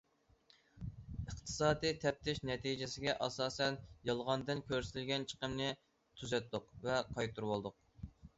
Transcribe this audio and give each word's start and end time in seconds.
ئىقتىسادىي 1.31 1.93
تەپتىش 2.03 2.41
نەتىجىسىگە 2.49 3.15
ئاساسەن، 3.25 3.77
يالغاندىن 4.11 4.65
كۆرسىتىلگەن 4.73 5.29
چىقىمنى 5.35 5.69
تۈزەتتۇق 5.93 6.69
ۋە 6.89 6.99
قايتۇرۇۋالدۇق. 7.13 7.81